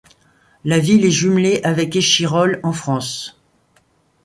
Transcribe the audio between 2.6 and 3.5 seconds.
en France.